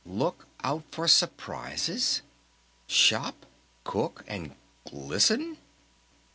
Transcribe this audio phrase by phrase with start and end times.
[0.03, 2.23] "'Look out for Surprises'?
[2.87, 3.45] 'Shop,
[3.83, 4.55] Cook, and
[4.89, 5.59] Glisten'?"